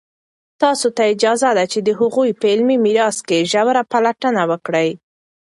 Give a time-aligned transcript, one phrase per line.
[0.61, 4.89] تاسو ته اجازه ده چې د هغوی په علمي میراث کې ژوره پلټنه وکړئ.